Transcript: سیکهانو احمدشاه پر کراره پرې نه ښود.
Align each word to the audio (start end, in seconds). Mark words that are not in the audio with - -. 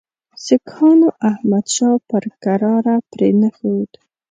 سیکهانو 0.45 1.07
احمدشاه 1.29 1.97
پر 2.09 2.23
کراره 2.43 2.95
پرې 3.11 3.29
نه 3.41 3.49
ښود. 3.55 3.91